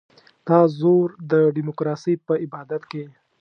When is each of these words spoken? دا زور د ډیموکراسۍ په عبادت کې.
دا 0.47 0.59
زور 0.79 1.07
د 1.31 1.33
ډیموکراسۍ 1.55 2.15
په 2.27 2.33
عبادت 2.43 2.81
کې. 2.91 3.03